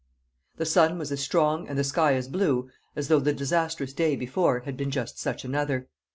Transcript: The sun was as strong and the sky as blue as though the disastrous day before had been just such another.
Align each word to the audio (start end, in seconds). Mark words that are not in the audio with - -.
The 0.57 0.65
sun 0.65 0.97
was 0.97 1.11
as 1.11 1.21
strong 1.21 1.67
and 1.67 1.77
the 1.77 1.83
sky 1.83 2.15
as 2.15 2.27
blue 2.27 2.71
as 2.95 3.07
though 3.07 3.19
the 3.19 3.33
disastrous 3.33 3.93
day 3.93 4.15
before 4.15 4.61
had 4.61 4.75
been 4.75 4.89
just 4.89 5.19
such 5.19 5.45
another. 5.45 5.89